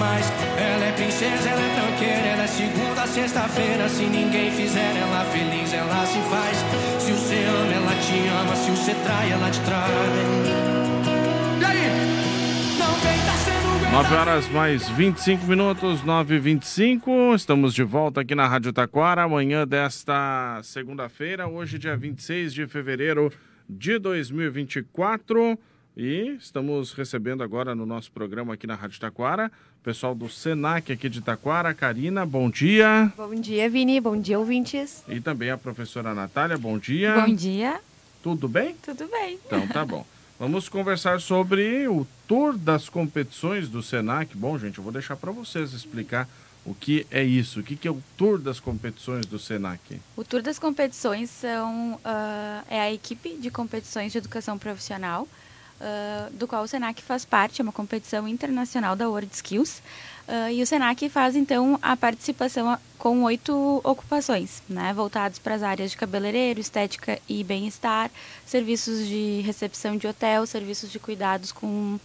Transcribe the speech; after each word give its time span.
demais. 0.00 0.32
Ela 0.56 0.86
é 0.86 0.92
princesa, 0.92 1.48
ela 1.50 1.60
é 1.60 1.74
tranqueira, 1.74 2.26
ela 2.26 2.42
é 2.42 2.46
segunda, 2.46 3.06
sexta-feira. 3.06 3.88
Se 3.88 4.04
ninguém 4.04 4.50
fizer 4.50 4.96
ela 4.96 5.24
feliz, 5.26 5.72
ela 5.74 6.06
se 6.06 6.18
faz. 6.30 6.56
Se 6.98 7.12
você 7.12 7.44
ama, 7.44 7.72
ela 7.72 7.94
te 8.00 8.28
ama. 8.28 8.56
Se 8.56 8.70
você 8.70 8.94
trai, 9.04 9.30
ela 9.30 9.50
te 9.50 9.60
trai. 9.60 9.90
E 11.60 11.64
aí? 11.64 12.10
9 13.92 14.14
horas 14.14 14.48
mais 14.50 14.88
25 14.90 15.44
minutos, 15.46 16.04
9 16.04 16.36
e 16.36 16.38
25 16.38 17.34
Estamos 17.34 17.74
de 17.74 17.82
volta 17.82 18.20
aqui 18.20 18.36
na 18.36 18.46
Rádio 18.46 18.72
Taquara. 18.72 19.24
Amanhã 19.24 19.66
desta 19.66 20.60
segunda-feira, 20.62 21.48
hoje, 21.48 21.78
dia 21.78 21.96
26 21.96 22.54
de 22.54 22.66
fevereiro 22.66 23.32
de 23.68 23.98
2024. 23.98 25.58
E 25.96 26.36
estamos 26.38 26.92
recebendo 26.92 27.42
agora 27.42 27.74
no 27.74 27.84
nosso 27.84 28.10
programa 28.12 28.54
aqui 28.54 28.66
na 28.66 28.74
Rádio 28.74 29.00
Taquara, 29.00 29.50
o 29.80 29.84
pessoal 29.84 30.14
do 30.14 30.28
Senac 30.28 30.92
aqui 30.92 31.08
de 31.08 31.20
Taquara. 31.20 31.74
Karina, 31.74 32.24
bom 32.24 32.48
dia. 32.48 33.12
Bom 33.16 33.34
dia, 33.34 33.68
Vini. 33.68 34.00
Bom 34.00 34.16
dia, 34.16 34.38
ouvintes. 34.38 35.02
E 35.08 35.20
também 35.20 35.50
a 35.50 35.58
professora 35.58 36.14
Natália, 36.14 36.56
bom 36.56 36.78
dia. 36.78 37.20
Bom 37.20 37.34
dia. 37.34 37.80
Tudo 38.22 38.48
bem? 38.48 38.76
Tudo 38.82 39.08
bem. 39.08 39.38
Então 39.44 39.66
tá 39.66 39.84
bom. 39.84 40.06
Vamos 40.38 40.68
conversar 40.68 41.20
sobre 41.20 41.86
o 41.86 42.06
tour 42.26 42.56
das 42.56 42.88
competições 42.88 43.68
do 43.68 43.82
Senac. 43.82 44.34
Bom, 44.36 44.58
gente, 44.58 44.78
eu 44.78 44.84
vou 44.84 44.92
deixar 44.92 45.16
para 45.16 45.30
vocês 45.32 45.72
explicar 45.72 46.26
o 46.64 46.74
que 46.74 47.06
é 47.10 47.22
isso, 47.22 47.60
o 47.60 47.62
que, 47.62 47.86
é 47.86 47.90
o 47.90 48.02
tour 48.16 48.38
das 48.38 48.60
competições 48.60 49.26
do 49.26 49.38
Senac. 49.38 50.00
O 50.16 50.24
tour 50.24 50.42
das 50.42 50.58
competições 50.58 51.30
são, 51.30 51.94
uh, 51.94 52.64
é 52.68 52.80
a 52.80 52.92
equipe 52.92 53.36
de 53.36 53.50
competições 53.50 54.12
de 54.12 54.18
educação 54.18 54.58
profissional, 54.58 55.26
do 56.32 56.46
qual 56.46 56.62
o 56.62 56.68
Senac 56.68 57.02
faz 57.02 57.24
parte, 57.24 57.60
é 57.60 57.62
uma 57.62 57.72
competição 57.72 58.28
internacional 58.28 58.94
da 58.94 59.08
World 59.08 59.30
Skills. 59.32 59.80
Uh, 60.30 60.48
e 60.52 60.62
o 60.62 60.66
Senac 60.66 61.08
faz 61.08 61.34
então 61.34 61.76
a 61.82 61.96
participação 61.96 62.78
com 62.96 63.24
oito 63.24 63.80
ocupações, 63.82 64.62
né, 64.68 64.92
voltados 64.94 65.40
para 65.40 65.56
as 65.56 65.62
áreas 65.62 65.90
de 65.90 65.96
cabeleireiro, 65.96 66.60
estética 66.60 67.18
e 67.28 67.42
bem-estar, 67.42 68.08
serviços 68.46 69.08
de 69.08 69.40
recepção 69.40 69.96
de 69.96 70.06
hotel, 70.06 70.46
serviços 70.46 70.92
de 70.92 71.00
cuidados 71.00 71.50
com 71.50 71.98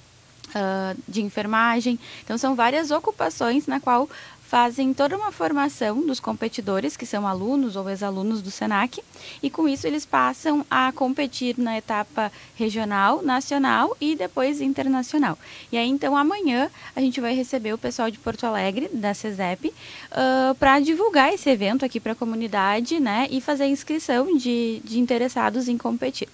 uh, 0.49 1.01
de 1.07 1.21
enfermagem. 1.21 1.99
Então 2.23 2.35
são 2.35 2.55
várias 2.55 2.89
ocupações 2.89 3.67
na 3.67 3.79
qual 3.79 4.09
fazem 4.47 4.93
toda 4.93 5.17
uma 5.17 5.31
formação 5.31 6.05
dos 6.05 6.19
competidores, 6.19 6.95
que 6.95 7.05
são 7.05 7.27
alunos 7.27 7.75
ou 7.75 7.89
ex-alunos 7.89 8.41
do 8.41 8.51
SENAC, 8.51 9.03
e 9.41 9.49
com 9.49 9.67
isso 9.67 9.87
eles 9.87 10.05
passam 10.05 10.65
a 10.69 10.91
competir 10.91 11.57
na 11.57 11.77
etapa 11.77 12.31
regional, 12.55 13.21
nacional 13.21 13.97
e 13.99 14.15
depois 14.15 14.61
internacional. 14.61 15.37
E 15.71 15.77
aí, 15.77 15.89
então, 15.89 16.15
amanhã 16.15 16.69
a 16.95 17.01
gente 17.01 17.19
vai 17.19 17.33
receber 17.33 17.73
o 17.73 17.77
pessoal 17.77 18.11
de 18.11 18.19
Porto 18.19 18.45
Alegre, 18.45 18.89
da 18.93 19.13
CESEP, 19.13 19.69
uh, 19.69 20.55
para 20.55 20.79
divulgar 20.79 21.33
esse 21.33 21.49
evento 21.49 21.83
aqui 21.83 21.99
para 21.99 22.11
a 22.11 22.15
comunidade 22.15 22.99
né, 22.99 23.27
e 23.31 23.41
fazer 23.41 23.63
a 23.63 23.67
inscrição 23.67 24.37
de, 24.37 24.79
de 24.83 24.99
interessados 24.99 25.67
em 25.67 25.77
competir. 25.77 26.29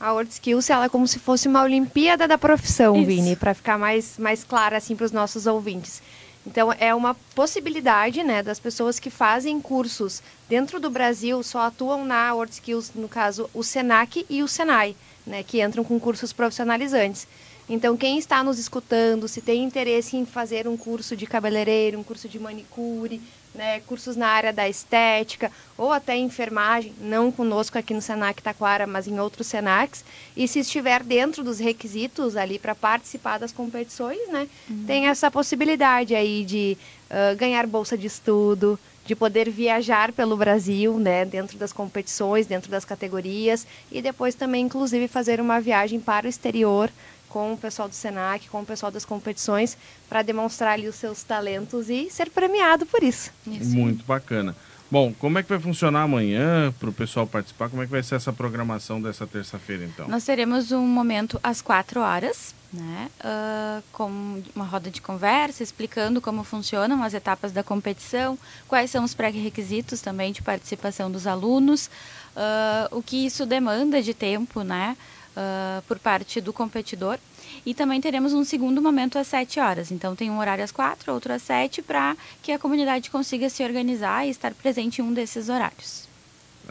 A 0.00 0.12
World 0.12 0.32
Skills 0.32 0.70
ela 0.70 0.86
é 0.86 0.88
como 0.88 1.06
se 1.06 1.18
fosse 1.18 1.46
uma 1.46 1.62
Olimpíada 1.62 2.26
da 2.26 2.38
profissão, 2.38 2.96
Isso. 2.96 3.06
Vini, 3.06 3.36
para 3.36 3.52
ficar 3.52 3.78
mais, 3.78 4.16
mais 4.16 4.42
clara 4.42 4.78
assim 4.78 4.96
para 4.96 5.04
os 5.04 5.12
nossos 5.12 5.46
ouvintes. 5.46 6.00
Então, 6.46 6.72
é 6.78 6.94
uma 6.94 7.14
possibilidade 7.34 8.22
né, 8.22 8.42
das 8.42 8.58
pessoas 8.58 8.98
que 8.98 9.10
fazem 9.10 9.60
cursos 9.60 10.22
dentro 10.48 10.80
do 10.80 10.88
Brasil, 10.88 11.42
só 11.42 11.60
atuam 11.62 12.04
na 12.04 12.32
World 12.32 12.52
Skills, 12.52 12.92
no 12.94 13.08
caso, 13.08 13.48
o 13.52 13.62
SENAC 13.62 14.24
e 14.28 14.42
o 14.42 14.48
SENAI, 14.48 14.96
né, 15.26 15.42
que 15.42 15.62
entram 15.62 15.84
com 15.84 16.00
cursos 16.00 16.32
profissionalizantes. 16.32 17.28
Então, 17.68 17.96
quem 17.96 18.18
está 18.18 18.42
nos 18.42 18.58
escutando, 18.58 19.28
se 19.28 19.40
tem 19.40 19.62
interesse 19.62 20.16
em 20.16 20.26
fazer 20.26 20.66
um 20.66 20.76
curso 20.76 21.14
de 21.14 21.26
cabeleireiro, 21.26 22.00
um 22.00 22.02
curso 22.02 22.28
de 22.28 22.38
manicure, 22.38 23.20
né, 23.60 23.80
cursos 23.80 24.16
na 24.16 24.26
área 24.26 24.54
da 24.54 24.66
estética 24.66 25.52
ou 25.76 25.92
até 25.92 26.16
enfermagem, 26.16 26.94
não 26.98 27.30
conosco 27.30 27.76
aqui 27.76 27.92
no 27.92 28.00
Senac 28.00 28.42
Taquara, 28.42 28.86
mas 28.86 29.06
em 29.06 29.20
outros 29.20 29.48
Senacs, 29.48 30.02
e 30.34 30.48
se 30.48 30.60
estiver 30.60 31.02
dentro 31.02 31.44
dos 31.44 31.58
requisitos 31.58 32.38
ali 32.38 32.58
para 32.58 32.74
participar 32.74 33.36
das 33.36 33.52
competições, 33.52 34.26
né, 34.30 34.48
uhum. 34.68 34.84
tem 34.86 35.08
essa 35.08 35.30
possibilidade 35.30 36.14
aí 36.14 36.42
de 36.42 36.78
uh, 37.10 37.36
ganhar 37.36 37.66
bolsa 37.66 37.98
de 37.98 38.06
estudo, 38.06 38.78
de 39.04 39.14
poder 39.14 39.50
viajar 39.50 40.10
pelo 40.10 40.38
Brasil, 40.38 40.98
né, 40.98 41.26
dentro 41.26 41.58
das 41.58 41.70
competições, 41.70 42.46
dentro 42.46 42.70
das 42.70 42.86
categorias, 42.86 43.66
e 43.92 44.00
depois 44.00 44.34
também, 44.34 44.64
inclusive, 44.64 45.06
fazer 45.06 45.38
uma 45.38 45.60
viagem 45.60 46.00
para 46.00 46.24
o 46.24 46.30
exterior 46.30 46.90
com 47.30 47.54
o 47.54 47.56
pessoal 47.56 47.88
do 47.88 47.94
Senac, 47.94 48.48
com 48.50 48.60
o 48.60 48.66
pessoal 48.66 48.92
das 48.92 49.06
competições, 49.06 49.78
para 50.08 50.20
demonstrar 50.20 50.74
ali 50.74 50.88
os 50.88 50.96
seus 50.96 51.22
talentos 51.22 51.88
e 51.88 52.10
ser 52.10 52.28
premiado 52.28 52.84
por 52.84 53.02
isso. 53.02 53.30
isso. 53.46 53.74
Muito 53.74 54.04
bacana. 54.04 54.54
Bom, 54.90 55.14
como 55.20 55.38
é 55.38 55.42
que 55.42 55.48
vai 55.48 55.60
funcionar 55.60 56.02
amanhã 56.02 56.74
para 56.80 56.90
o 56.90 56.92
pessoal 56.92 57.24
participar? 57.24 57.68
Como 57.68 57.80
é 57.80 57.86
que 57.86 57.92
vai 57.92 58.02
ser 58.02 58.16
essa 58.16 58.32
programação 58.32 59.00
dessa 59.00 59.24
terça-feira, 59.24 59.84
então? 59.84 60.08
Nós 60.08 60.24
teremos 60.24 60.72
um 60.72 60.84
momento 60.84 61.38
às 61.44 61.62
quatro 61.62 62.00
horas, 62.00 62.52
né, 62.72 63.08
uh, 63.20 63.82
com 63.92 64.42
uma 64.52 64.64
roda 64.64 64.90
de 64.90 65.00
conversa, 65.00 65.62
explicando 65.62 66.20
como 66.20 66.42
funcionam 66.42 67.04
as 67.04 67.14
etapas 67.14 67.52
da 67.52 67.62
competição, 67.62 68.36
quais 68.66 68.90
são 68.90 69.04
os 69.04 69.14
pré-requisitos 69.14 70.00
também 70.00 70.32
de 70.32 70.42
participação 70.42 71.08
dos 71.08 71.24
alunos, 71.24 71.86
uh, 72.34 72.96
o 72.96 73.00
que 73.00 73.24
isso 73.24 73.46
demanda 73.46 74.02
de 74.02 74.12
tempo, 74.12 74.62
né, 74.64 74.96
uh, 75.36 75.82
por 75.82 75.98
parte 75.98 76.40
do 76.40 76.52
competidor. 76.52 77.18
E 77.64 77.74
também 77.74 78.00
teremos 78.00 78.32
um 78.32 78.44
segundo 78.44 78.80
momento 78.80 79.18
às 79.18 79.26
7 79.26 79.60
horas. 79.60 79.90
Então 79.90 80.14
tem 80.14 80.30
um 80.30 80.38
horário 80.38 80.64
às 80.64 80.70
4, 80.70 81.12
outro 81.12 81.32
às 81.32 81.42
7, 81.42 81.82
para 81.82 82.16
que 82.42 82.52
a 82.52 82.58
comunidade 82.58 83.10
consiga 83.10 83.48
se 83.48 83.62
organizar 83.62 84.26
e 84.26 84.30
estar 84.30 84.54
presente 84.54 85.00
em 85.00 85.04
um 85.04 85.12
desses 85.12 85.48
horários. 85.48 86.08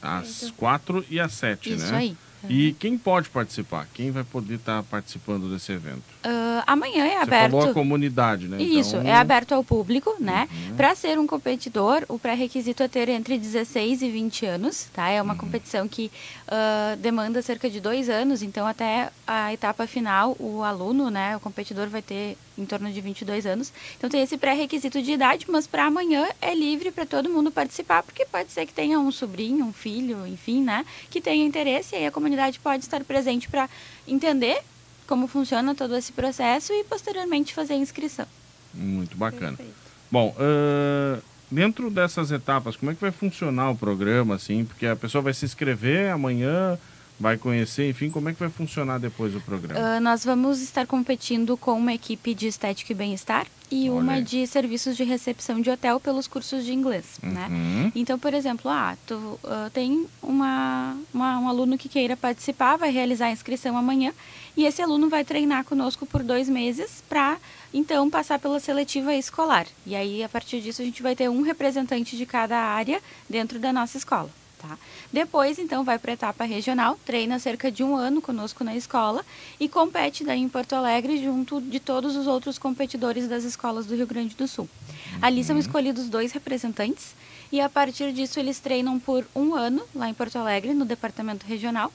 Às 0.01 0.51
4 0.51 1.05
e 1.09 1.19
às 1.19 1.33
7, 1.33 1.71
né? 1.71 1.75
Isso 1.75 1.95
aí. 1.95 2.17
E 2.47 2.73
quem 2.73 2.97
pode 2.97 3.29
participar? 3.29 3.87
Quem 3.93 4.11
vai 4.11 4.23
poder 4.23 4.55
estar 4.55 4.83
participando 4.83 5.49
desse 5.49 5.71
evento? 5.71 6.03
Uh, 6.23 6.63
amanhã 6.65 7.05
é 7.05 7.17
Você 7.17 7.23
aberto. 7.23 7.51
Falou 7.51 7.69
a 7.69 7.73
comunidade, 7.73 8.47
né? 8.47 8.61
Isso, 8.61 8.95
então... 8.95 9.09
é 9.09 9.15
aberto 9.15 9.53
ao 9.53 9.63
público, 9.63 10.15
né? 10.19 10.47
Uhum. 10.51 10.75
Para 10.75 10.95
ser 10.95 11.19
um 11.19 11.27
competidor, 11.27 12.03
o 12.07 12.17
pré-requisito 12.17 12.83
é 12.83 12.87
ter 12.87 13.09
entre 13.09 13.37
16 13.37 14.01
e 14.01 14.09
20 14.09 14.45
anos, 14.45 14.87
tá? 14.93 15.09
É 15.09 15.21
uma 15.21 15.33
uhum. 15.33 15.39
competição 15.39 15.87
que 15.87 16.11
uh, 16.47 16.97
demanda 16.97 17.41
cerca 17.41 17.69
de 17.69 17.79
dois 17.79 18.09
anos, 18.09 18.41
então 18.41 18.65
até 18.65 19.09
a 19.27 19.53
etapa 19.53 19.85
final, 19.87 20.35
o 20.39 20.63
aluno, 20.63 21.09
né, 21.09 21.35
o 21.35 21.39
competidor 21.39 21.87
vai 21.87 22.01
ter 22.01 22.37
em 22.59 22.65
torno 22.65 22.91
de 22.91 23.01
22 23.01 23.45
anos. 23.45 23.71
Então 23.97 24.09
tem 24.09 24.21
esse 24.21 24.37
pré-requisito 24.37 25.01
de 25.01 25.11
idade, 25.13 25.45
mas 25.49 25.65
para 25.65 25.85
amanhã 25.85 26.27
é 26.41 26.53
livre 26.53 26.91
para 26.91 27.05
todo 27.05 27.29
mundo 27.29 27.51
participar, 27.51 28.03
porque 28.03 28.25
pode 28.25 28.51
ser 28.51 28.65
que 28.65 28.73
tenha 28.73 28.99
um 28.99 29.11
sobrinho, 29.11 29.65
um 29.65 29.73
filho, 29.73 30.27
enfim, 30.27 30.63
né, 30.63 30.85
que 31.09 31.21
tenha 31.21 31.45
interesse 31.45 31.95
e 31.95 31.99
aí 31.99 32.05
a 32.05 32.11
comunidade 32.11 32.59
pode 32.59 32.83
estar 32.83 33.03
presente 33.03 33.49
para 33.49 33.69
entender 34.07 34.61
como 35.07 35.27
funciona 35.27 35.73
todo 35.73 35.95
esse 35.95 36.11
processo 36.11 36.71
e 36.71 36.83
posteriormente 36.83 37.53
fazer 37.53 37.73
a 37.73 37.77
inscrição. 37.77 38.27
Muito 38.73 39.17
bacana. 39.17 39.57
Perfeito. 39.57 39.73
Bom, 40.11 40.35
uh, 40.37 41.21
dentro 41.49 41.89
dessas 41.89 42.31
etapas, 42.31 42.75
como 42.75 42.91
é 42.91 42.95
que 42.95 43.01
vai 43.01 43.11
funcionar 43.11 43.71
o 43.71 43.75
programa, 43.75 44.35
assim? 44.35 44.65
Porque 44.65 44.85
a 44.85 44.95
pessoa 44.95 45.21
vai 45.21 45.33
se 45.33 45.45
inscrever 45.45 46.11
amanhã, 46.11 46.77
vai 47.19 47.37
conhecer, 47.37 47.89
enfim, 47.89 48.09
como 48.09 48.29
é 48.29 48.33
que 48.33 48.39
vai 48.39 48.49
funcionar 48.49 48.97
depois 48.97 49.35
o 49.35 49.41
programa? 49.41 49.97
Uh, 49.97 49.99
nós 49.99 50.23
vamos 50.23 50.61
estar 50.61 50.87
competindo 50.87 51.57
com 51.57 51.73
uma 51.73 51.93
equipe 51.93 52.33
de 52.33 52.47
estética 52.47 52.93
e 52.93 52.95
bem-estar 52.95 53.45
e 53.69 53.89
Olha. 53.89 53.99
uma 53.99 54.21
de 54.21 54.47
serviços 54.47 54.95
de 54.95 55.03
recepção 55.03 55.61
de 55.61 55.69
hotel 55.69 55.99
pelos 55.99 56.27
cursos 56.27 56.65
de 56.65 56.73
inglês, 56.73 57.19
né? 57.21 57.47
uhum. 57.49 57.83
né? 57.83 57.91
Então, 57.93 58.17
por 58.17 58.33
exemplo, 58.33 58.71
ah, 58.71 58.95
tu 59.05 59.15
uh, 59.15 59.69
tem 59.73 60.07
uma, 60.23 60.97
uma, 61.13 61.39
um 61.39 61.49
aluno 61.49 61.77
que 61.77 61.89
queira 61.89 62.15
participar, 62.15 62.77
vai 62.77 62.89
realizar 62.89 63.27
a 63.27 63.31
inscrição 63.31 63.77
amanhã 63.77 64.13
e 64.55 64.65
esse 64.65 64.81
aluno 64.81 65.09
vai 65.09 65.23
treinar 65.23 65.65
conosco 65.65 66.05
por 66.05 66.23
dois 66.23 66.49
meses 66.49 67.03
para 67.07 67.37
então 67.73 68.09
passar 68.09 68.39
pela 68.39 68.59
seletiva 68.59 69.13
escolar. 69.13 69.67
E 69.85 69.95
aí, 69.95 70.23
a 70.23 70.29
partir 70.29 70.61
disso, 70.61 70.81
a 70.81 70.85
gente 70.85 71.03
vai 71.03 71.15
ter 71.15 71.29
um 71.29 71.41
representante 71.41 72.17
de 72.17 72.25
cada 72.25 72.57
área 72.57 73.01
dentro 73.29 73.59
da 73.59 73.71
nossa 73.71 73.97
escola. 73.97 74.29
Tá? 74.59 74.77
Depois, 75.11 75.57
então, 75.57 75.85
vai 75.85 75.97
para 75.97 76.11
a 76.11 76.15
etapa 76.15 76.43
regional, 76.43 76.99
treina 77.05 77.39
cerca 77.39 77.71
de 77.71 77.81
um 77.81 77.95
ano 77.95 78.21
conosco 78.21 78.61
na 78.61 78.75
escola 78.75 79.25
e 79.57 79.69
compete 79.69 80.25
daí 80.25 80.41
em 80.41 80.49
Porto 80.49 80.73
Alegre 80.73 81.23
junto 81.23 81.61
de 81.61 81.79
todos 81.79 82.17
os 82.17 82.27
outros 82.27 82.59
competidores 82.59 83.29
das 83.29 83.45
escolas 83.45 83.85
do 83.85 83.95
Rio 83.95 84.05
Grande 84.05 84.35
do 84.35 84.49
Sul. 84.49 84.67
Uhum. 84.89 85.19
Ali 85.21 85.45
são 85.45 85.57
escolhidos 85.57 86.09
dois 86.09 86.33
representantes 86.33 87.15
e 87.53 87.61
a 87.61 87.69
partir 87.69 88.11
disso 88.11 88.37
eles 88.37 88.59
treinam 88.59 88.99
por 88.99 89.25
um 89.33 89.55
ano 89.55 89.81
lá 89.95 90.09
em 90.09 90.13
Porto 90.13 90.37
Alegre, 90.37 90.73
no 90.73 90.83
departamento 90.83 91.45
regional. 91.47 91.89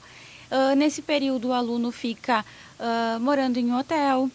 Uh, 0.49 0.75
nesse 0.75 1.03
período, 1.03 1.49
o 1.49 1.53
aluno 1.53 1.91
fica 1.91 2.43
uh, 2.79 3.19
morando 3.19 3.57
em 3.57 3.71
um 3.71 3.77
hotel, 3.77 4.29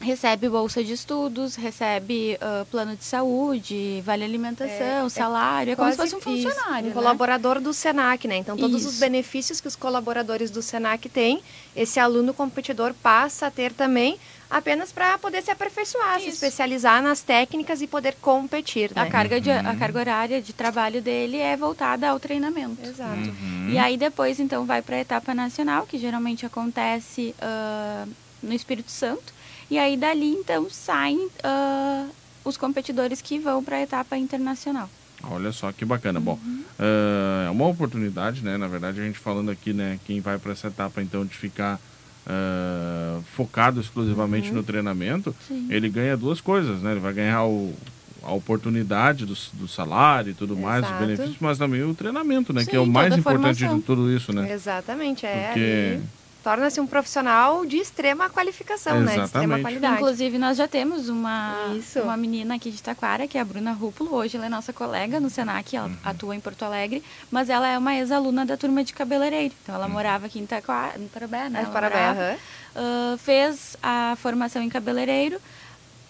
recebe 0.00 0.48
bolsa 0.48 0.82
de 0.82 0.92
estudos, 0.92 1.56
recebe 1.56 2.38
uh, 2.40 2.64
plano 2.66 2.96
de 2.96 3.04
saúde, 3.04 4.02
vale 4.04 4.24
alimentação, 4.24 5.06
é, 5.06 5.08
salário, 5.08 5.70
é, 5.70 5.72
é 5.72 5.76
como 5.76 5.90
se 5.90 5.96
fosse 5.96 6.16
um 6.16 6.20
funcionário. 6.20 6.56
Isso, 6.56 6.84
um 6.84 6.88
né? 6.88 6.92
colaborador 6.94 7.60
do 7.60 7.72
SENAC, 7.72 8.28
né? 8.28 8.36
Então, 8.36 8.56
todos 8.56 8.82
isso. 8.82 8.90
os 8.90 8.98
benefícios 8.98 9.60
que 9.60 9.68
os 9.68 9.76
colaboradores 9.76 10.50
do 10.50 10.62
SENAC 10.62 11.08
têm, 11.08 11.42
esse 11.74 11.98
aluno 11.98 12.34
competidor 12.34 12.94
passa 12.94 13.46
a 13.46 13.50
ter 13.50 13.72
também 13.72 14.18
apenas 14.48 14.92
para 14.92 15.18
poder 15.18 15.42
se 15.42 15.50
aperfeiçoar, 15.50 16.16
Isso. 16.16 16.24
se 16.24 16.30
especializar 16.30 17.02
nas 17.02 17.20
técnicas 17.20 17.82
e 17.82 17.86
poder 17.86 18.16
competir. 18.20 18.92
Né? 18.94 19.02
A, 19.02 19.06
carga 19.06 19.40
de, 19.40 19.50
a 19.50 19.74
carga 19.76 19.98
horária 19.98 20.40
de 20.40 20.52
trabalho 20.52 21.02
dele 21.02 21.38
é 21.38 21.56
voltada 21.56 22.08
ao 22.08 22.20
treinamento. 22.20 22.84
Exato. 22.84 23.28
Uhum. 23.28 23.70
E 23.70 23.78
aí 23.78 23.96
depois, 23.96 24.38
então, 24.38 24.64
vai 24.64 24.82
para 24.82 24.96
a 24.96 25.00
etapa 25.00 25.34
nacional, 25.34 25.86
que 25.86 25.98
geralmente 25.98 26.46
acontece 26.46 27.34
uh, 27.40 28.08
no 28.42 28.52
Espírito 28.52 28.90
Santo. 28.90 29.35
E 29.70 29.78
aí 29.78 29.96
dali, 29.96 30.30
então, 30.30 30.68
saem 30.70 31.18
uh, 31.18 32.10
os 32.44 32.56
competidores 32.56 33.20
que 33.20 33.38
vão 33.38 33.62
para 33.62 33.76
a 33.76 33.82
etapa 33.82 34.16
internacional. 34.16 34.88
Olha 35.24 35.50
só 35.50 35.72
que 35.72 35.84
bacana. 35.84 36.18
Uhum. 36.20 36.24
Bom, 36.24 36.34
uh, 36.34 37.46
é 37.46 37.50
uma 37.50 37.66
oportunidade, 37.66 38.42
né? 38.42 38.56
Na 38.56 38.68
verdade, 38.68 39.00
a 39.00 39.04
gente 39.04 39.18
falando 39.18 39.50
aqui, 39.50 39.72
né? 39.72 39.98
Quem 40.06 40.20
vai 40.20 40.38
para 40.38 40.52
essa 40.52 40.68
etapa, 40.68 41.02
então, 41.02 41.24
de 41.24 41.34
ficar 41.34 41.80
uh, 42.26 43.22
focado 43.34 43.80
exclusivamente 43.80 44.50
uhum. 44.50 44.56
no 44.56 44.62
treinamento, 44.62 45.34
Sim. 45.48 45.66
ele 45.68 45.88
ganha 45.88 46.16
duas 46.16 46.40
coisas, 46.40 46.80
né? 46.80 46.92
Ele 46.92 47.00
vai 47.00 47.12
ganhar 47.12 47.44
o, 47.44 47.74
a 48.22 48.32
oportunidade 48.32 49.26
do, 49.26 49.34
do 49.54 49.66
salário 49.66 50.30
e 50.30 50.34
tudo 50.34 50.52
Exato. 50.52 50.66
mais, 50.66 50.84
os 50.84 50.98
benefícios, 50.98 51.36
mas 51.40 51.58
também 51.58 51.82
o 51.82 51.94
treinamento, 51.94 52.52
né? 52.52 52.62
Sim, 52.62 52.70
que 52.70 52.76
é 52.76 52.80
o 52.80 52.86
mais 52.86 53.16
importante 53.16 53.66
de 53.66 53.80
tudo 53.80 54.14
isso, 54.14 54.32
né? 54.32 54.52
Exatamente, 54.52 55.26
é. 55.26 55.46
Porque... 55.48 55.98
Ali 55.98 56.25
torna-se 56.46 56.80
um 56.80 56.86
profissional 56.86 57.66
de 57.66 57.76
extrema 57.76 58.30
qualificação, 58.30 58.98
Exatamente. 58.98 59.16
né? 59.16 59.22
De 59.22 59.26
extrema 59.26 59.58
qualidade. 59.58 59.94
Inclusive, 59.96 60.38
nós 60.38 60.56
já 60.56 60.68
temos 60.68 61.08
uma, 61.08 61.56
uma 61.96 62.16
menina 62.16 62.54
aqui 62.54 62.70
de 62.70 62.80
Taquara, 62.80 63.26
que 63.26 63.36
é 63.36 63.40
a 63.40 63.44
Bruna 63.44 63.72
Rúpulo. 63.72 64.14
Hoje 64.14 64.36
ela 64.36 64.46
é 64.46 64.48
nossa 64.48 64.72
colega 64.72 65.18
no 65.18 65.28
Senac, 65.28 65.74
ela 65.74 65.88
uhum. 65.88 65.96
atua 66.04 66.36
em 66.36 66.40
Porto 66.40 66.62
Alegre, 66.64 67.02
mas 67.32 67.50
ela 67.50 67.66
é 67.66 67.76
uma 67.76 67.96
ex-aluna 67.96 68.46
da 68.46 68.56
turma 68.56 68.84
de 68.84 68.92
cabeleireiro. 68.92 69.52
Então, 69.60 69.74
ela 69.74 69.86
uhum. 69.86 69.92
morava 69.92 70.26
aqui 70.26 70.38
em 70.38 70.46
Taquara, 70.46 70.96
no 70.96 71.08
Parabé, 71.08 71.48
né? 71.48 71.62
É, 71.62 71.64
Parabé, 71.64 72.10
uhum. 72.12 73.14
uh, 73.14 73.18
fez 73.18 73.76
a 73.82 74.16
formação 74.22 74.62
em 74.62 74.68
cabeleireiro, 74.68 75.40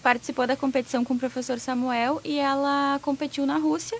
participou 0.03 0.45
da 0.45 0.55
competição 0.55 1.03
com 1.03 1.15
o 1.15 1.17
professor 1.17 1.59
Samuel 1.59 2.21
e 2.23 2.37
ela 2.37 2.99
competiu 3.01 3.43
na 3.47 3.57
Rússia 3.57 3.97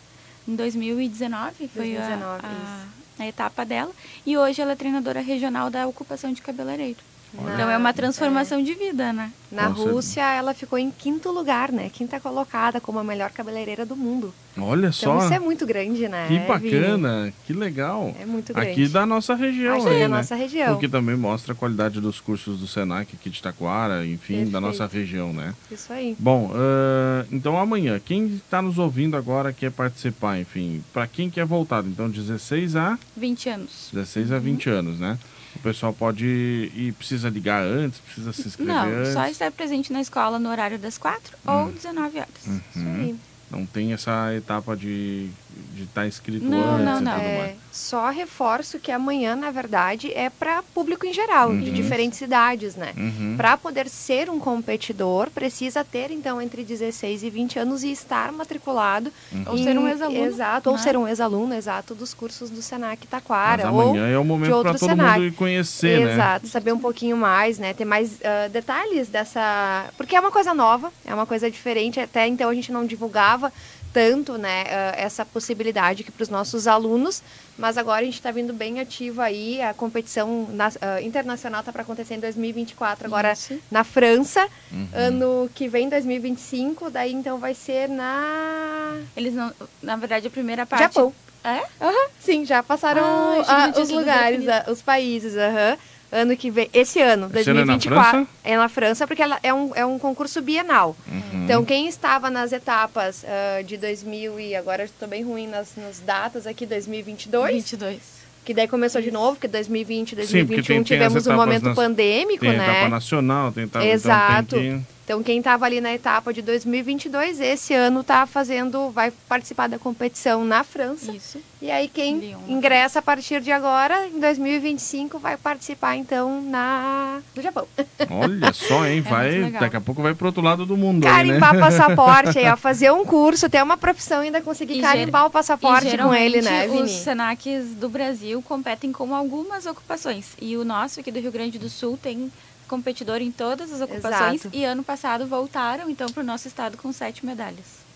em 0.48 0.56
2019. 0.56 1.68
2019, 1.74 1.74
foi 1.74 1.98
a, 1.98 2.40
a 2.44 3.06
na 3.18 3.28
etapa 3.28 3.66
dela. 3.66 3.92
E 4.25 4.38
hoje 4.38 4.62
ela 4.62 4.74
é 4.74 4.75
treinadora 4.75 5.22
regional 5.22 5.69
da 5.69 5.88
ocupação 5.88 6.31
de 6.31 6.42
cabeleireiro. 6.42 7.00
Na, 7.33 7.53
então 7.53 7.69
é 7.69 7.77
uma 7.77 7.94
transformação 7.94 8.59
é. 8.59 8.63
de 8.63 8.74
vida, 8.74 9.12
né? 9.12 9.31
Na 9.51 9.68
Rússia 9.68 10.21
ela 10.33 10.53
ficou 10.53 10.77
em 10.77 10.91
quinto 10.91 11.31
lugar, 11.31 11.71
né? 11.71 11.89
Quinta 11.91 12.19
colocada 12.19 12.81
como 12.81 13.00
a 13.00 13.03
melhor 13.03 13.31
cabeleireira 13.31 13.85
do 13.85 13.95
mundo. 13.95 14.33
Olha 14.57 14.88
então, 14.88 14.91
só. 14.91 15.19
Isso 15.19 15.33
é 15.33 15.39
muito 15.39 15.65
grande, 15.65 16.07
né? 16.07 16.27
Que 16.27 16.39
bacana, 16.39 17.21
Vini? 17.21 17.33
que 17.45 17.53
legal. 17.53 18.13
É 18.19 18.25
muito 18.25 18.53
grande. 18.53 18.71
Aqui 18.71 18.88
da 18.88 19.06
nossa 19.06 19.35
região, 19.35 19.77
aqui 19.77 19.88
aí, 19.88 20.00
da 20.00 20.09
né? 20.09 20.18
nossa 20.18 20.35
região. 20.35 20.74
Porque 20.74 20.88
também 20.88 21.15
mostra 21.15 21.53
a 21.53 21.56
qualidade 21.56 22.01
dos 22.01 22.19
cursos 22.19 22.59
do 22.59 22.68
Senac 22.68 23.15
aqui 23.15 23.30
de 23.30 23.41
Taquara, 23.41 24.06
enfim, 24.06 24.33
Perfeito. 24.33 24.51
da 24.51 24.59
nossa 24.62 24.85
região, 24.88 25.31
né? 25.31 25.53
Isso 25.71 25.94
aí. 25.94 26.15
Bom, 26.19 26.51
uh, 26.51 27.25
então 27.31 27.57
amanhã, 27.57 28.00
quem 28.03 28.27
está 28.27 28.62
nos 28.62 28.77
ouvindo 28.77 29.15
agora 29.15 29.53
quer 29.53 29.71
participar, 29.71 30.39
enfim, 30.39 30.83
para 30.91 31.07
quem 31.07 31.30
quer 31.30 31.45
voltar, 31.45 31.83
então 31.85 32.09
16 32.09 32.75
a 32.75 32.97
20 33.15 33.50
anos. 33.50 33.89
16 33.94 34.31
a 34.31 34.39
20 34.39 34.69
uhum. 34.69 34.75
anos, 34.75 35.00
né? 35.00 35.18
O 35.57 35.63
pessoal 35.63 35.92
pode 35.92 36.25
ir 36.25 36.71
e 36.75 36.92
precisa 36.92 37.30
ligar 37.30 37.63
antes, 37.63 38.00
precisa 38.00 38.31
se 38.31 38.48
inscrever 38.48 38.75
Não, 38.75 39.00
antes. 39.00 39.13
só 39.13 39.27
estar 39.27 39.51
presente 39.51 39.92
na 39.92 40.00
escola 40.00 40.38
no 40.38 40.50
horário 40.50 40.77
das 40.77 40.98
4 40.98 41.36
hum. 41.45 41.51
ou 41.51 41.71
19 41.71 42.19
horas. 42.19 42.30
Uhum. 42.75 43.18
Não 43.50 43.65
tem 43.65 43.94
essa 43.94 44.33
etapa 44.36 44.75
de 44.75 45.30
de 45.77 45.83
estar 45.83 46.01
tá 46.01 46.07
inscrito 46.07 46.45
não, 46.45 46.75
antes 46.75 46.85
não, 46.85 47.01
não. 47.01 47.12
e 47.12 47.15
tudo 47.15 47.25
é, 47.25 47.56
Só 47.71 48.09
reforço 48.09 48.79
que 48.79 48.91
amanhã, 48.91 49.35
na 49.35 49.51
verdade, 49.51 50.12
é 50.13 50.29
para 50.29 50.63
público 50.74 51.06
em 51.06 51.13
geral, 51.13 51.50
uhum. 51.50 51.62
de 51.62 51.71
diferentes 51.71 52.19
idades, 52.19 52.75
né? 52.75 52.94
Uhum. 52.97 53.35
Para 53.38 53.56
poder 53.56 53.88
ser 53.88 54.29
um 54.29 54.39
competidor, 54.39 55.29
precisa 55.29 55.83
ter, 55.83 56.09
então, 56.12 56.41
entre 56.41 56.63
16 56.63 57.24
e 57.24 57.29
20 57.29 57.59
anos 57.59 57.83
e 57.83 57.91
estar 57.91 58.31
matriculado. 58.31 59.12
Uhum. 59.31 59.44
Ou 59.47 59.57
ser 59.57 59.77
um 59.77 59.88
ex-aluno. 59.88 60.25
Exato, 60.25 60.69
né? 60.69 60.75
ou 60.75 60.81
ser 60.81 60.97
um 60.97 61.07
ex-aluno, 61.07 61.53
exato, 61.53 61.94
dos 61.94 62.13
cursos 62.13 62.50
do 62.50 62.62
Senac 62.62 63.06
Taquara. 63.07 63.65
Mas 63.65 63.73
amanhã 63.73 64.03
ou 64.03 64.12
é 64.12 64.19
o 64.19 64.25
momento 64.25 64.62
para 64.62 64.73
todo 64.73 64.89
Senac. 64.89 65.19
mundo 65.19 65.33
conhecer, 65.35 66.01
exato, 66.01 66.07
né? 66.07 66.13
Exato, 66.13 66.47
saber 66.47 66.71
um 66.71 66.80
pouquinho 66.80 67.15
mais, 67.15 67.59
né? 67.59 67.73
Ter 67.73 67.85
mais 67.85 68.13
uh, 68.13 68.50
detalhes 68.51 69.07
dessa... 69.07 69.85
Porque 69.95 70.15
é 70.15 70.19
uma 70.19 70.31
coisa 70.31 70.53
nova, 70.53 70.91
é 71.06 71.13
uma 71.13 71.25
coisa 71.25 71.50
diferente, 71.51 72.00
até 72.00 72.27
então 72.27 72.50
a 72.50 72.53
gente 72.53 72.71
não 72.71 72.85
divulgava 72.85 73.53
tanto 73.97 74.38
né, 74.38 74.61
uh, 74.65 74.94
essa 74.95 75.25
possibilidade 75.25 76.03
aqui 76.03 76.11
para 76.11 76.21
os 76.21 76.29
nossos 76.29 76.67
alunos, 76.67 77.23
mas 77.57 77.79
agora 77.79 78.01
a 78.01 78.03
gente 78.03 78.13
está 78.13 78.29
vindo 78.29 78.53
bem 78.53 78.79
ativo 78.79 79.21
aí, 79.21 79.59
a 79.59 79.73
competição 79.73 80.47
na, 80.51 80.67
uh, 80.67 81.01
internacional 81.01 81.61
está 81.61 81.71
para 81.73 81.81
acontecer 81.81 82.13
em 82.13 82.19
2024, 82.19 83.07
agora 83.07 83.31
Isso. 83.31 83.59
na 83.71 83.83
França, 83.83 84.47
uhum. 84.71 84.88
ano 84.94 85.49
que 85.55 85.67
vem, 85.67 85.89
2025, 85.89 86.91
daí 86.91 87.11
então 87.11 87.39
vai 87.39 87.55
ser 87.55 87.89
na... 87.89 88.97
Eles 89.15 89.33
não, 89.33 89.51
na 89.81 89.95
verdade 89.95 90.27
a 90.27 90.29
primeira 90.29 90.63
parte... 90.63 90.83
Japão. 90.83 91.11
É? 91.44 91.61
Uhum, 91.83 92.09
sim, 92.19 92.45
já 92.45 92.61
passaram 92.61 93.03
ah, 93.47 93.73
os 93.81 93.89
lugares, 93.89 94.44
os 94.67 94.83
países, 94.83 95.35
aham. 95.35 95.71
Uhum 95.71 95.96
ano 96.12 96.38
que 96.38 96.50
vem, 96.50 96.69
esse 96.74 97.01
ano, 97.01 97.25
esse 97.25 97.51
2024, 97.51 98.18
ano 98.18 98.27
é, 98.44 98.50
na 98.50 98.56
é 98.56 98.57
na 98.57 98.69
França, 98.69 99.06
porque 99.06 99.21
ela 99.21 99.39
é 99.44 99.54
um, 99.54 99.75
é 99.75 99.86
um 99.86 100.00
concurso 100.00 100.42
bienal. 100.42 100.95
Uhum. 101.07 101.44
Então, 101.44 101.65
quem 101.65 101.88
estava 101.88 102.30
nas 102.30 102.51
etapas 102.51 103.24
uh, 103.24 103.63
de 103.63 103.77
2000 103.77 104.39
e 104.39 104.56
agora 104.56 104.83
estou 104.83 105.07
bem 105.07 105.24
ruim 105.24 105.48
nas, 105.48 105.75
nas 105.75 106.00
datas 106.00 106.48
aqui, 106.48 106.65
2022. 106.65 107.54
22. 107.54 108.18
Que 108.45 108.54
daí 108.54 108.68
começou 108.68 109.01
de 109.01 109.12
novo, 109.12 109.33
porque 109.33 109.48
2020, 109.48 110.15
2021 110.15 110.63
Sim, 110.63 110.65
tem, 110.65 110.83
tivemos 110.83 111.24
tem 111.24 111.33
um 111.33 111.36
momento 111.36 111.63
nas, 111.63 111.75
pandêmico, 111.75 112.39
tem 112.39 112.57
né? 112.57 112.63
Tem 112.63 112.75
etapa 112.75 112.89
nacional, 112.89 113.51
tem 113.51 113.63
etapa... 113.65 113.86
Exato. 113.86 114.56
Então 114.56 114.59
tem 114.59 114.80
que... 114.80 114.96
Então, 115.07 115.24
quem 115.24 115.38
estava 115.38 115.65
ali 115.65 115.80
na 115.80 115.94
etapa 115.94 116.33
de 116.33 116.42
2022, 116.42 117.39
esse 117.39 117.74
ano 117.74 118.01
está 118.01 118.27
fazendo, 118.27 118.89
vai 118.89 119.09
participar 119.09 119.68
da 119.68 119.80
competição 119.80 120.44
na 120.44 120.65
França. 120.65 121.13
Isso. 121.13 121.39
E 121.62 121.71
aí, 121.71 121.88
quem 121.88 122.19
Lyon. 122.19 122.39
ingressa 122.50 123.00
a 123.00 123.01
partir 123.01 123.39
de 123.39 123.50
agora, 123.50 124.06
em 124.07 124.19
2025, 124.19 125.18
vai 125.18 125.38
participar, 125.38 125.95
então, 125.95 126.42
na... 126.42 127.21
no 127.33 127.42
Japão. 127.42 127.65
Olha 128.09 128.51
só, 128.51 128.86
hein? 128.86 128.98
É 129.07 129.09
vai, 129.09 129.51
daqui 129.51 129.77
a 129.77 129.81
pouco 129.81 130.01
vai 130.01 130.13
pro 130.13 130.25
outro 130.25 130.42
lado 130.42 130.65
do 130.65 130.75
mundo. 130.75 131.04
Carimbar 131.04 131.51
aí, 131.51 131.56
né? 131.56 131.63
passaporte, 131.63 132.39
aí, 132.39 132.50
ó, 132.50 132.57
fazer 132.57 132.92
um 132.92 133.06
curso, 133.06 133.50
ter 133.50 133.63
uma 133.63 133.77
profissão 133.77 134.19
ainda 134.19 134.42
conseguir 134.42 134.80
e 134.80 134.81
carimbar 134.81 135.25
o 135.25 135.30
passaporte 135.30 135.98
com 135.98 136.13
ele, 136.13 136.42
né, 136.42 136.68
Vini? 136.68 136.81
Os 136.81 136.92
Senacs 136.92 137.75
do 137.75 137.88
Brasil 137.88 138.42
competem 138.42 138.92
com 138.92 139.15
algumas 139.15 139.65
ocupações. 139.65 140.31
E 140.42 140.57
o 140.57 140.65
nosso 140.65 141.00
aqui 141.00 141.12
do 141.12 141.19
Rio 141.21 141.31
Grande 141.31 141.57
do 141.57 141.69
Sul 141.69 141.98
tem 141.98 142.30
competidor 142.68 143.22
em 143.22 143.31
todas 143.31 143.72
as 143.72 143.81
ocupações 143.81 144.42
Exato. 144.42 144.56
e 144.56 144.64
ano 144.64 144.84
passado 144.84 145.25
voltaram 145.25 145.90
então 145.90 146.08
para 146.10 146.22
o 146.22 146.25
nosso 146.25 146.48
estado 146.48 146.78
com 146.78 146.92
sete 146.92 147.25
medalhas. 147.25 147.88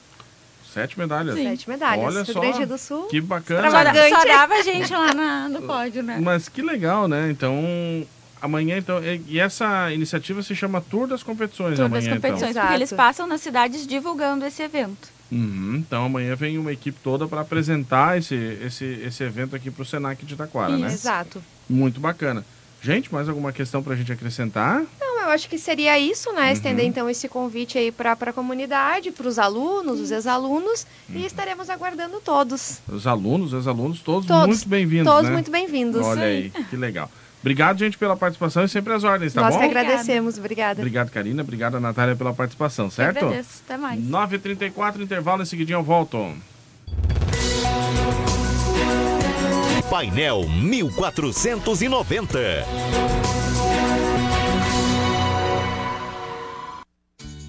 Sete 0.74 0.98
medalhas? 0.98 1.36
Sim. 1.36 1.44
Sete 1.44 1.70
medalhas. 1.70 2.06
Olha 2.06 2.24
Rio 2.24 2.34
só, 2.34 2.40
Grande 2.40 2.66
do 2.66 2.78
Sul. 2.78 3.04
Que 3.08 3.20
bacana. 3.20 3.70
Só 3.70 4.26
dava 4.26 4.64
gente 4.64 4.94
lá 4.94 5.14
na, 5.14 5.50
no 5.50 5.62
pódio, 5.68 6.02
né? 6.02 6.18
Mas 6.22 6.48
que 6.48 6.62
legal, 6.62 7.10
né? 7.10 7.30
Então, 7.30 7.54
amanhã, 8.42 8.78
então, 8.78 9.02
e 9.28 9.38
essa 9.38 9.92
iniciativa 9.92 10.42
se 10.42 10.56
chama 10.56 10.80
Tour 10.80 11.08
das 11.08 11.24
Competições 11.24 11.76
Tour 11.76 11.86
amanhã, 11.86 12.04
das 12.06 12.14
Competições, 12.14 12.52
então. 12.52 12.62
porque 12.64 12.76
eles 12.76 12.94
passam 12.94 13.28
nas 13.28 13.42
cidades 13.42 13.86
divulgando 13.86 14.46
esse 14.46 14.64
evento. 14.64 15.10
Uhum, 15.32 15.76
então 15.78 16.06
amanhã 16.06 16.36
vem 16.36 16.58
uma 16.58 16.74
equipe 16.74 16.98
toda 17.02 17.26
para 17.26 17.42
apresentar 17.42 18.18
esse, 18.18 18.36
esse, 18.36 18.86
esse 18.86 19.24
evento 19.24 19.56
aqui 19.56 19.72
para 19.72 19.82
o 19.82 19.86
Senac 19.86 20.26
de 20.26 20.34
Itaquara, 20.34 20.74
Isso. 20.74 20.82
né? 20.82 20.88
Exato. 20.88 21.44
Muito 21.70 22.00
bacana. 22.02 22.46
Gente, 22.84 23.14
mais 23.14 23.30
alguma 23.30 23.52
questão 23.52 23.84
para 23.84 23.94
a 23.94 23.96
gente 23.96 24.12
acrescentar? 24.12 24.84
Não, 25.00 25.22
eu 25.22 25.30
acho 25.30 25.48
que 25.48 25.60
seria 25.60 26.00
isso, 26.00 26.34
né? 26.34 26.48
Uhum. 26.48 26.54
Estender 26.54 26.86
então 26.86 27.08
esse 27.08 27.30
convite 27.30 27.78
aí 27.78 27.92
para 27.92 28.14
a 28.14 28.34
comunidade, 28.34 29.12
para 29.12 29.28
os 29.28 29.38
alunos, 29.38 30.00
os 30.00 30.10
ex-alunos, 30.10 30.88
uhum. 31.08 31.18
e 31.18 31.26
estaremos 31.26 31.70
aguardando 31.70 32.20
todos. 32.20 32.80
Os 32.90 33.06
alunos, 33.06 33.54
ex-alunos, 33.54 34.02
todos, 34.02 34.28
todos, 34.28 34.48
muito 34.48 34.68
bem-vindos. 34.68 35.14
Todos 35.14 35.30
né? 35.30 35.32
muito 35.32 35.52
bem-vindos. 35.52 36.02
Olha 36.02 36.24
aí, 36.24 36.50
que 36.50 36.76
legal. 36.76 37.10
Obrigado, 37.40 37.78
gente, 37.78 38.00
pela 38.00 38.18
participação 38.18 38.64
e 38.64 38.70
sempre 38.70 38.94
as 38.94 39.04
ordens, 39.04 39.34
tá 39.34 39.42
Nós 39.42 39.54
bom? 39.54 39.62
Nós 39.62 39.72
que 39.72 39.78
agradecemos, 39.78 40.40
obrigada. 40.40 40.82
Obrigado, 40.82 41.12
Karina. 41.12 41.44
Obrigada, 41.44 41.80
Natália, 41.80 42.16
pela 42.16 42.34
participação, 42.34 42.90
certo? 42.90 43.18
Eu 43.18 43.28
agradeço. 43.28 43.62
Até 43.64 43.78
mais. 43.78 44.00
9h34, 44.02 45.02
intervalo, 45.02 45.44
em 45.44 45.46
seguidinho 45.46 45.78
eu 45.78 45.84
volto. 45.84 46.36
Painel 49.82 50.48
1490. 50.48 53.41